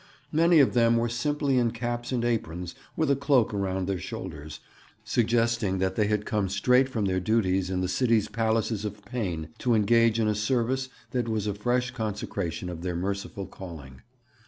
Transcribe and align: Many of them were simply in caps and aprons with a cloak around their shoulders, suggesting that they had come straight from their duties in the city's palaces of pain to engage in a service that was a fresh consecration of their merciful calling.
Many 0.31 0.57
of 0.59 0.73
them 0.73 0.97
were 0.97 1.09
simply 1.09 1.59
in 1.59 1.69
caps 1.69 2.11
and 2.11 2.25
aprons 2.25 2.73
with 2.97 3.11
a 3.11 3.15
cloak 3.15 3.53
around 3.53 3.85
their 3.87 3.99
shoulders, 3.99 4.59
suggesting 5.03 5.77
that 5.77 5.93
they 5.95 6.07
had 6.07 6.25
come 6.25 6.49
straight 6.49 6.89
from 6.89 7.05
their 7.05 7.19
duties 7.19 7.69
in 7.69 7.81
the 7.81 7.87
city's 7.87 8.27
palaces 8.27 8.83
of 8.83 9.05
pain 9.05 9.49
to 9.59 9.75
engage 9.75 10.19
in 10.19 10.27
a 10.27 10.33
service 10.33 10.89
that 11.11 11.29
was 11.29 11.45
a 11.45 11.53
fresh 11.53 11.91
consecration 11.91 12.67
of 12.67 12.81
their 12.81 12.95
merciful 12.95 13.45
calling. 13.45 14.01